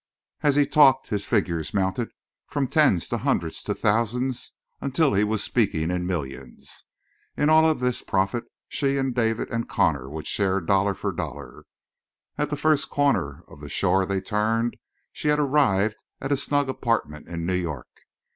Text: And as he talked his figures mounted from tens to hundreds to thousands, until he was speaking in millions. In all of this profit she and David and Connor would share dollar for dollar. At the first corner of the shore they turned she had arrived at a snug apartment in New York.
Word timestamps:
And 0.41 0.47
as 0.49 0.55
he 0.55 0.65
talked 0.65 1.09
his 1.09 1.27
figures 1.27 1.75
mounted 1.75 2.09
from 2.47 2.67
tens 2.67 3.07
to 3.09 3.19
hundreds 3.19 3.61
to 3.65 3.75
thousands, 3.75 4.53
until 4.81 5.13
he 5.13 5.23
was 5.23 5.43
speaking 5.43 5.91
in 5.91 6.07
millions. 6.07 6.85
In 7.37 7.49
all 7.51 7.69
of 7.69 7.79
this 7.81 8.01
profit 8.01 8.45
she 8.67 8.97
and 8.97 9.13
David 9.13 9.51
and 9.51 9.69
Connor 9.69 10.09
would 10.09 10.25
share 10.25 10.59
dollar 10.59 10.95
for 10.95 11.11
dollar. 11.11 11.65
At 12.35 12.49
the 12.49 12.57
first 12.57 12.89
corner 12.89 13.43
of 13.47 13.59
the 13.59 13.69
shore 13.69 14.07
they 14.07 14.21
turned 14.21 14.75
she 15.11 15.27
had 15.27 15.37
arrived 15.37 16.01
at 16.19 16.31
a 16.31 16.35
snug 16.35 16.67
apartment 16.67 17.27
in 17.27 17.45
New 17.45 17.53
York. 17.53 18.01